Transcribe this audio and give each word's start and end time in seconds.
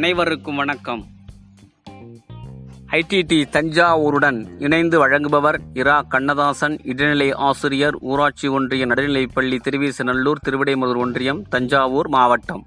அனைவருக்கும் 0.00 0.56
வணக்கம். 0.56 1.06
ஐடிடி 2.86 3.44
தஞ்சாவூருடன் 3.52 4.62
இணைந்து 4.62 5.08
வழங்குபவர் 5.08 5.60
இரா 5.74 6.00
கண்ணதாசன் 6.00 6.80
இடைநிலை 6.82 7.32
ஆசிரியர் 7.32 7.96
ஊராட்சி 8.00 8.48
ஒன்றிய 8.48 8.86
நடுநிலைப்பள்ளி 8.86 9.58
திருவிசநல்லூர் 9.60 10.40
திருவிடைமுதூர் 10.44 10.96
ஒன்றியம் 10.96 11.48
தஞ்சாவூர் 11.48 12.08
மாவட்டம். 12.08 12.66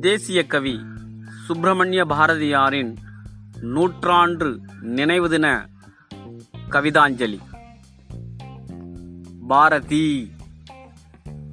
தேசிய 0.00 0.46
கவி 0.46 0.86
சுப்பிரமணிய 1.46 2.04
பாரதியாரின் 2.04 2.96
நூற்றாண்டு 3.60 4.60
நினைவு 4.80 5.30
தின 5.30 5.68
கவிதாஞ்சலி. 6.70 7.38
பாரதி 9.48 10.32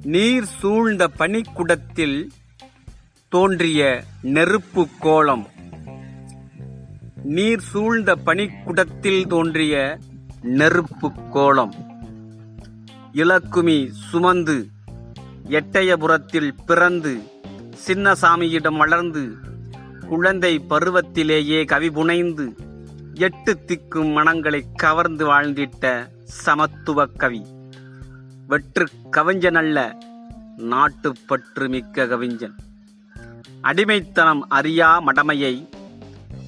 நீர் 0.02 0.44
சூழ்ந்த 0.44 1.10
பனிக்குடத்தில் 1.18 2.28
தோன்றிய 3.34 4.04
நெருப்பு 4.22 4.88
கோலம். 5.00 5.48
நீர் 7.24 7.60
சூழ்ந்த 7.60 8.16
பனிக்குடத்தில் 8.26 9.26
தோன்றிய 9.26 9.98
நெருப்பு 10.42 11.12
கோலம். 11.30 11.74
இலக்குமி 13.12 13.90
சுமந்து 13.90 14.66
எட்டயபுரத்தில் 15.48 16.50
பிறந்து 16.66 17.22
சின்னசாமியிடம் 17.86 18.76
வளர்ந்து 18.76 19.28
குழந்தை 20.08 20.64
பருவத்திலேயே 20.70 21.64
கவி 21.64 21.90
புனைந்து 21.90 22.54
எட்டு 23.14 23.58
திக்கும் 23.66 24.12
மனங்களை 24.12 24.64
கவர்ந்து 24.74 25.26
வாழ்ந்திட்ட 25.26 26.08
சமத்துவ 26.22 27.06
கவி. 27.06 27.46
வெற்று 28.46 28.86
அல்ல 29.52 29.98
நாட்டுப்பற்று 30.56 31.68
மிக்க 31.68 32.06
கவிஞன். 32.06 32.54
அடிமைத்தனம் 33.64 34.48
அறியா 34.48 35.02
மடமையை 35.06 35.68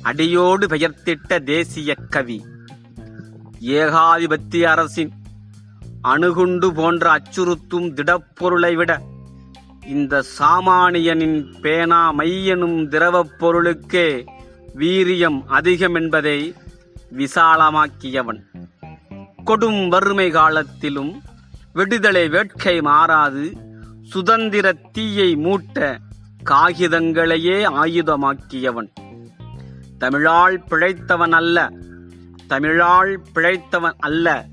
அடியோடு 0.03 0.67
பெயர்த்திட்ட 0.67 1.43
தேசிய 1.45 1.95
கவி. 1.95 2.45
ஏகாதிபத்திய 3.61 4.71
அரசின் 4.71 5.13
அணுகுண்டு 6.03 6.75
போன்ற 6.75 7.11
அச்சுறுத்தும் 7.11 7.95
திடப்பொருளை 7.95 8.75
விட 8.75 9.01
இந்த 9.87 10.23
சாமானியனின் 10.39 11.61
பேனா 11.61 12.13
மையனும் 12.13 12.89
திரவப் 12.89 13.35
பொருளுக்கே 13.39 14.25
வீரியம் 14.77 15.43
அதிகம் 15.47 15.95
என்பதை 15.95 16.55
விசாலமாக்கியவன். 17.17 18.41
கொடும் 19.47 19.89
வறுமை 19.89 20.31
காலத்திலும் 20.31 21.23
விடுதலை 21.73 22.29
வேட்கை 22.29 22.81
மாறாது 22.81 23.57
சுதந்திர 24.03 24.73
தீயை 24.93 25.37
மூட்ட 25.37 25.99
காகிதங்களையே 26.51 27.57
ஆயுதமாக்கியவன். 27.83 28.89
தமிழால் 29.99 30.57
பிழைத்தவன் 30.71 31.35
அல்ல 31.41 31.73
தமிழால் 32.49 33.13
பிழைத்தவன் 33.35 33.97
அல்ல 33.99 34.47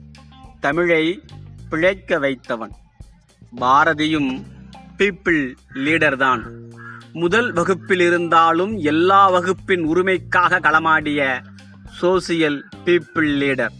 தமிழை 0.59 1.21
பிழைக்க 1.69 2.19
வைத்தவன். 2.19 2.73
பாரதியும் 3.61 4.31
பீப்பிள் 4.97 5.53
லீடர் 5.73 6.17
தான். 6.17 6.43
முதல் 7.13 7.51
வகுப்பில் 7.51 7.99
இருந்தாலும் 7.99 8.77
எல்லா 8.77 9.29
வகுப்பின் 9.29 9.83
உரிமைக்காக 9.87 10.59
களமாடிய 10.59 11.41
சோசியல் 12.01 12.59
பீப்பிள் 12.85 13.31
லீடர். 13.41 13.75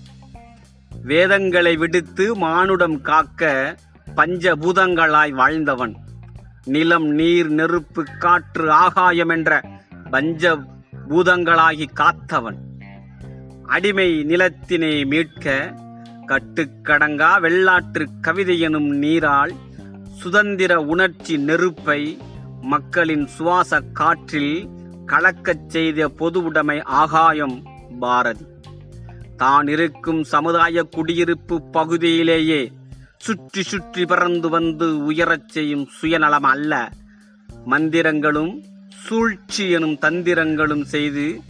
வேதங்களை 1.03 1.75
விடுத்து 1.75 2.35
மானுடம் 2.35 3.01
காக்க 3.01 3.75
பஞ்சபூதங்களாய் 4.15 5.31
வாழ்ந்தவன். 5.31 5.95
நிலம் 6.65 7.05
நீர் 7.05 7.49
நெருப்பு 7.49 8.03
காற்று 8.19 8.71
ஆகாயம் 8.71 9.29
என்ற 9.29 9.61
பஞ்ச 10.11 10.57
பூதங்களாகி 11.09 11.85
காத்தவன். 11.93 12.57
அடிமை 13.63 14.23
நிலத்தினை 14.23 15.05
மீட்க 15.05 15.73
கட்டுக்கடங்கா 16.27 17.39
வெள்ளாற்று 17.39 18.07
கவிதை 18.21 18.59
எனும் 18.59 18.89
நீரால் 18.89 19.53
சுதந்திர 20.13 20.81
உணர்ச்சி 20.81 21.37
நெருப்பை 21.37 22.17
மக்களின் 22.61 23.27
சுவாச 23.27 23.81
காற்றில் 23.81 24.69
கலக்கச் 25.05 25.67
செய்த 25.67 26.07
பொதுவுடைமை 26.07 26.83
ஆகாயம் 26.83 27.63
பாரதி. 27.99 28.45
தான் 29.37 29.67
இருக்கும் 29.67 30.23
சமுதாய 30.23 30.83
குடியிருப்பு 30.83 31.61
பகுதியிலேயே 31.61 32.71
சுற்றி 33.23 33.63
சுற்றி 33.63 34.05
பறந்து 34.05 34.49
வந்து 34.49 35.03
உயரச் 35.03 35.49
செய்யும் 35.49 35.85
சுயநலம் 35.85 36.43
அல்ல. 36.43 36.91
மந்திரங்களும் 37.69 38.63
சூழ்ச்சி 38.89 39.69
எனும் 39.69 39.97
தந்திரங்களும் 40.01 40.81
செய்து 40.81 41.41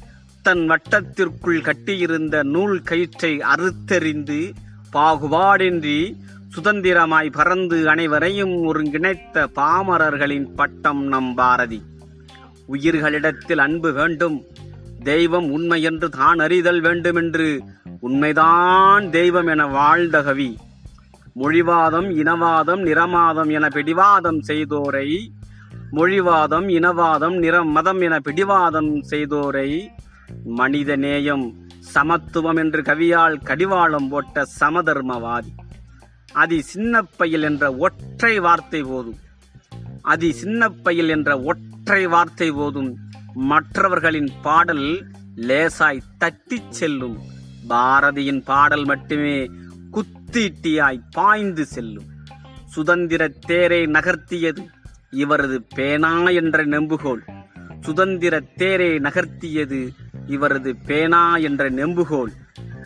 தன் 0.41 0.69
வட்டத்திற்குள் 0.69 1.61
கட்டியிருந்த 1.61 2.43
நூல் 2.43 2.81
கயிற்றை 2.81 3.39
அறுத்தெறிந்து 3.39 4.51
பாகுபாடின்றி 4.93 6.15
சுதந்திரமாய் 6.55 7.31
பறந்து 7.31 7.89
அனைவரையும் 7.89 8.63
ஒருங்கிணைத்த 8.63 9.47
பாமரர்களின் 9.55 10.55
பட்டம் 10.55 11.03
நம் 11.03 11.33
பாரதி. 11.35 11.81
உயிர்களிடத்தில் 12.67 13.57
அன்பு 13.57 13.91
வேண்டும். 13.91 14.43
தெய்வம் 15.03 15.51
உண்மை 15.51 15.81
என்று 15.81 16.09
தான் 16.09 16.39
அறிதல் 16.39 16.81
வேண்டுமென்று 16.81 17.63
உண்மைதான் 17.99 19.09
தெய்வம் 19.09 19.47
என 19.47 19.65
வாழ்ந்த 19.65 20.21
கவி. 20.21 20.57
மொழிவாதம் 21.35 22.09
இனவாதம் 22.09 22.83
நிறமாதம் 22.83 23.51
என 23.51 23.67
பிடிவாதம் 23.67 24.41
செய்தோரை 24.47 25.27
மொழிவாதம் 25.91 26.67
இனவாதம் 26.67 27.37
நிறம் 27.37 27.69
மதம் 27.69 28.01
என 28.01 28.19
பிடிவாதம் 28.19 29.01
செய்தோரை 29.01 29.87
மனித 30.43 30.95
நேயம் 30.95 31.53
சமத்துவம் 31.79 32.55
என்று 32.55 32.81
கவியால் 32.81 33.43
கடிவாளம் 33.43 34.09
போட்ட 34.09 34.43
சமதர்மவாதி. 34.59 35.51
அதி 36.33 36.63
சின்னப்பையில் 36.73 37.41
என்ற 37.41 37.75
ஒற்றை 37.75 38.39
வார்த்தை 38.39 38.81
போதும். 38.81 39.17
அதி 40.01 40.35
சின்னப்பையில் 40.43 41.09
என்ற 41.09 41.41
ஒற்றை 41.41 42.07
வார்த்தை 42.07 42.51
போதும். 42.51 42.97
மற்றவர்களின் 43.33 44.31
பாடல் 44.41 45.05
லேசாய் 45.35 46.01
தட்டிச் 46.17 46.71
செல்லும். 46.71 47.17
பாரதியின் 47.69 48.43
பாடல் 48.43 48.85
மட்டுமே 48.85 49.49
குத்தீட்டியாய் 50.33 51.01
பாய்ந்து 51.11 51.65
செல்லும். 51.65 52.03
சுதந்திர 52.65 53.27
தேரை 53.27 53.85
நகர்த்தியது 53.85 54.65
இவரது 55.09 55.63
பேனா 55.75 56.29
என்ற 56.29 56.65
நெம்புகோல். 56.65 57.45
சுதந்திர 57.79 58.39
தேரை 58.39 58.89
நகர்த்தியது 58.89 59.89
இவரது 60.25 60.75
பேனா 60.75 61.37
என்ற 61.37 61.71
நெம்புகோல். 61.71 62.31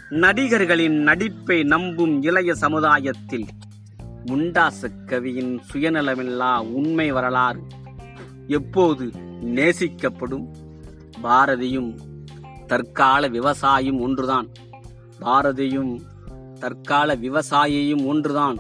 நடிகர்களின் 0.10 1.02
நடிப்பை 1.02 1.64
நம்பும் 1.64 2.22
இளைய 2.22 2.54
சமுதாயத்தில் 2.54 3.46
முண்டாசு 4.26 5.06
கவியின் 5.06 5.62
சுயநலமில்லா 5.74 6.58
உண்மை 6.58 7.12
வரலாறு 7.12 7.62
எப்போது 8.48 9.12
நேசிக்கப்படும்? 9.42 10.46
பாரதியும் 11.24 11.98
தற்கால 12.68 13.28
விவசாயம் 13.28 14.00
ஒன்றுதான். 14.00 14.48
பாரதியும் 15.20 16.02
தற்கால 16.60 17.16
விவசாயியும் 17.16 18.06
ஒன்றுதான். 18.06 18.58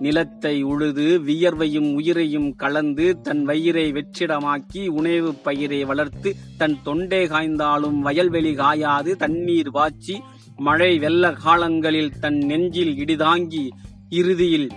நிலத்தை 0.00 0.62
உழுது 0.62 1.18
வியர்வையும் 1.18 1.94
உயிரையும் 1.94 2.56
கலந்து 2.56 3.20
தன் 3.22 3.46
வயிறை 3.46 3.86
வெற்றிடமாக்கி 3.92 4.88
உணவு 4.88 5.34
பயிரை 5.34 5.84
வளர்த்து 5.84 6.34
தன் 6.58 6.76
தொண்டை 6.82 7.26
காய்ந்தாலும் 7.26 7.98
வயல்வெளி 8.00 8.52
காயாது 8.54 9.16
தண்ணீர் 9.16 9.70
பாய்ச்சி 9.70 10.16
மழை 10.56 10.98
வெள்ள 10.98 11.32
காலங்களில் 11.32 12.18
தன் 12.20 12.38
நெஞ்சில் 12.38 12.94
இடிதாங்கி 12.96 13.64
இறுதியில் 14.08 14.68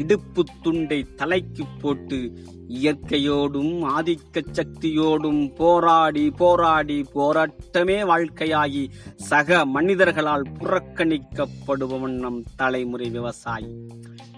இடுப்பு 0.00 0.44
துண்டை 0.62 1.06
தலைக்கு 1.16 1.64
போட்டு 1.80 2.18
இயற்கையோடும் 2.68 3.72
ஆதிக்க 3.96 4.42
சக்தியோடும் 4.52 5.54
போராடி 5.54 6.30
போராடி 6.30 6.98
போராட்டமே 7.14 7.98
வாழ்க்கையாகி 8.04 8.84
சக 9.16 9.64
மனிதர்களால் 9.66 10.46
புறக்கணிக்கப்படுபவன் 10.58 12.18
நம் 12.18 12.42
தலைமுறை 12.56 13.10
விவசாயி. 13.10 13.72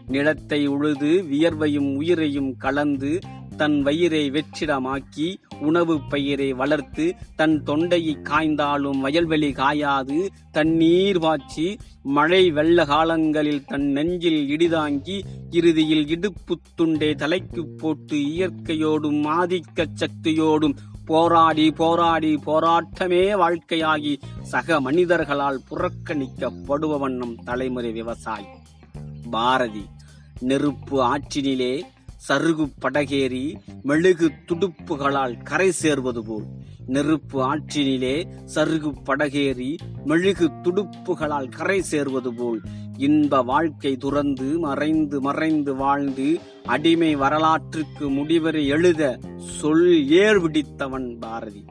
நிலத்தை 0.07 0.67
உழுது 0.67 1.11
வியர்வையும் 1.31 1.97
உயிரையும் 1.97 2.57
கலந்து 2.57 3.19
தன் 3.63 3.79
வயிறை 3.87 4.23
வெற்றிடமாக்கி 4.29 5.27
உணவு 5.61 5.95
பயிரை 6.09 6.53
வளர்த்து 6.53 7.05
தன் 7.37 7.57
தொண்டையை 7.63 8.15
காய்ந்தாலும் 8.23 9.01
வயல்வெளி 9.01 9.51
காயாது. 9.53 10.19
தண்ணீர் 10.53 11.19
வாச்சி 11.19 11.67
மழை 12.03 12.51
வெள்ள 12.51 12.85
காலங்களில் 12.85 13.65
தன் 13.65 13.87
நெஞ்சில் 13.91 14.41
இடிதாங்கி 14.55 15.17
இறுதியில் 15.51 16.09
இடுப்பு 16.09 16.59
துண்டை 16.75 17.15
தலைக்கு 17.15 17.67
போட்டு 17.67 18.17
இயற்கையோடும் 18.17 19.23
ஆதிக்க 19.39 19.87
சக்தியோடும் 20.01 20.77
போராடி 21.05 21.71
போராடி 21.71 22.33
போராட்டமே 22.47 23.23
வாழ்க்கையாகி 23.43 24.15
சக 24.43 24.81
மனிதர்களால் 24.81 25.61
புறக்கணிக்கப்படுபவன் 25.71 27.17
நம் 27.17 27.37
தலைமுறை 27.45 27.93
விவசாயி. 27.93 28.51
பாரதி 29.31 29.85
நெருப்பு 30.41 30.97
ஆற்றினிலே 31.03 31.75
சருகு 32.29 32.73
படகேறி 32.83 33.55
மெழுகு 33.83 34.31
துடுப்புகளால் 34.47 35.43
கரை 35.43 35.71
சேர்வது 35.71 36.25
போல். 36.25 36.45
நெருப்பு 36.87 37.55
ஆற்றினிலே 37.55 38.25
சருகு 38.55 38.91
படகேறி 39.07 39.79
மெழுகு 40.05 40.51
துடுப்புகளால் 40.63 41.49
கரை 41.49 41.83
சேர்வது 41.83 42.35
போல். 42.35 42.61
இன்ப 42.97 43.43
வாழ்க்கை 43.43 43.97
துறந்து 43.97 44.59
மறைந்து 44.59 45.21
மறைந்து 45.21 45.75
வாழ்ந்து 45.75 46.41
அடிமை 46.65 47.15
வரலாற்றுக்கு 47.15 48.11
முடிவரை 48.11 48.67
எழுத 48.67 49.19
சொல் 49.39 50.05
ஏர்விடித்தவன் 50.09 51.19
பாரதி. 51.19 51.65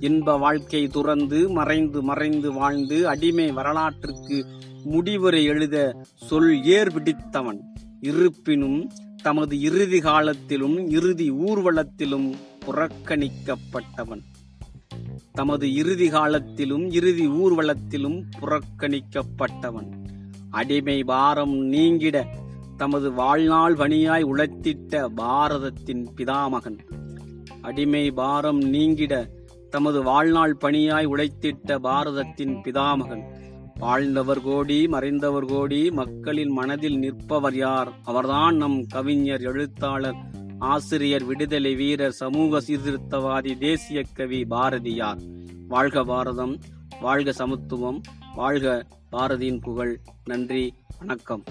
இன்ப 0.00 0.36
வாழ்க்கை 0.36 0.88
துறந்து 0.88 1.48
மறைந்து 1.48 2.02
மறைந்து 2.02 2.52
வாழ்ந்து 2.52 3.08
அடிமை 3.08 3.52
வரலாற்றுக்கு 3.52 4.46
முடிவுரை 4.84 5.44
எழுத 5.44 6.04
சொல் 6.14 6.64
ஏர் 6.64 6.92
பிடித்தவன் 6.92 7.60
இருப்பினும் 8.00 8.90
தமது 9.22 9.60
இறுதி 9.60 9.98
காலத்திலும் 9.98 10.90
இறுதி 10.90 11.30
ஊர்வலத்திலும் 11.30 12.34
புறக்கணிக்கப்பட்டவன். 12.66 14.22
தமது 15.32 15.74
இறுதி 15.74 16.08
காலத்திலும் 16.08 16.90
இறுதி 16.90 17.28
ஊர்வலத்திலும் 17.28 18.24
புறக்கணிக்கப்பட்டவன். 18.40 19.88
அடிமை 20.50 21.04
பாரம் 21.04 21.56
நீங்கிட 21.56 22.26
தமது 22.76 23.12
வாழ்நாள் 23.12 23.74
பணியாய் 23.74 24.24
உழைத்திட்ட 24.24 25.08
பாரதத்தின் 25.16 26.08
பிதாமகன். 26.16 26.78
அடிமை 27.60 28.10
பாரம் 28.10 28.58
நீங்கிட 28.58 29.28
தமது 29.70 30.02
வாழ்நாள் 30.02 30.56
பணியாய் 30.60 31.06
உழைத்திட்ட 31.06 31.78
பாரதத்தின் 31.78 32.56
பிதாமகன். 32.64 33.22
வாழ்ந்தவர் 33.80 34.42
கோடி 34.42 34.86
மறைந்தவர் 34.86 35.46
கோடி 35.46 35.90
மக்களின் 35.90 36.50
மனதில் 36.50 36.98
நிற்பவர் 36.98 37.54
யார்? 37.54 37.92
அவர்தான் 38.02 38.56
நம் 38.56 38.86
கவிஞர் 38.86 39.40
எழுத்தாளர் 39.40 40.14
ஆசிரியர் 40.58 41.24
விடுதலை 41.24 41.74
வீரர் 41.74 42.12
சமூக 42.12 42.60
சீர்திருத்தவாதி 42.60 43.58
தேசிய 43.58 44.02
கவி 44.14 44.44
பாரதியார் 44.44 45.18
வாழ்க 45.68 46.04
பாரதம் 46.04 46.58
வாழ்க 47.00 47.32
சமத்துவம் 47.32 48.00
வாழ்க 48.34 48.86
பாரதியின் 49.12 49.60
புகழ். 49.60 50.00
நன்றி 50.24 50.74
வணக்கம். 50.98 51.42